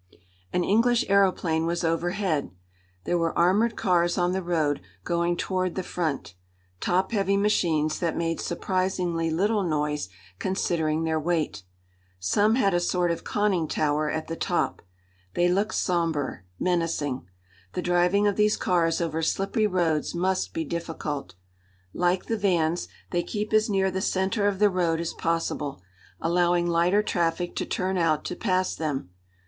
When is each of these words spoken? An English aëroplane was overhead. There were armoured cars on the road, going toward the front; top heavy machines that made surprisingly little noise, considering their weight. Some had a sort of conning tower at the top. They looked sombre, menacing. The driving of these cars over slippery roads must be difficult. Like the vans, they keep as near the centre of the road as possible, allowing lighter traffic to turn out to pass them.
An 0.51 0.63
English 0.63 1.05
aëroplane 1.05 1.67
was 1.67 1.83
overhead. 1.83 2.49
There 3.03 3.19
were 3.19 3.37
armoured 3.37 3.75
cars 3.75 4.17
on 4.17 4.31
the 4.31 4.41
road, 4.41 4.81
going 5.03 5.37
toward 5.37 5.75
the 5.75 5.83
front; 5.83 6.33
top 6.79 7.11
heavy 7.11 7.37
machines 7.37 7.99
that 7.99 8.17
made 8.17 8.41
surprisingly 8.41 9.29
little 9.29 9.61
noise, 9.61 10.09
considering 10.39 11.03
their 11.03 11.19
weight. 11.19 11.61
Some 12.19 12.55
had 12.55 12.73
a 12.73 12.79
sort 12.79 13.11
of 13.11 13.23
conning 13.23 13.67
tower 13.67 14.09
at 14.09 14.27
the 14.27 14.35
top. 14.35 14.81
They 15.35 15.47
looked 15.47 15.75
sombre, 15.75 16.45
menacing. 16.59 17.27
The 17.73 17.83
driving 17.83 18.25
of 18.25 18.37
these 18.37 18.57
cars 18.57 19.01
over 19.01 19.21
slippery 19.21 19.67
roads 19.67 20.15
must 20.15 20.51
be 20.51 20.65
difficult. 20.65 21.35
Like 21.93 22.25
the 22.25 22.37
vans, 22.37 22.87
they 23.11 23.21
keep 23.21 23.53
as 23.53 23.69
near 23.69 23.91
the 23.91 24.01
centre 24.01 24.47
of 24.47 24.57
the 24.57 24.71
road 24.71 24.99
as 24.99 25.13
possible, 25.13 25.79
allowing 26.19 26.65
lighter 26.65 27.03
traffic 27.03 27.55
to 27.57 27.67
turn 27.67 27.99
out 27.99 28.25
to 28.25 28.35
pass 28.35 28.73
them. 28.73 29.11